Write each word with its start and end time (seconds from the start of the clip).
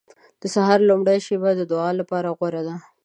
•د 0.41 0.43
سهار 0.55 0.79
لومړۍ 0.89 1.19
شېبه 1.25 1.49
د 1.55 1.61
دعا 1.71 1.91
لپاره 1.99 2.27
غوره 2.37 2.61
ده. 2.67 2.75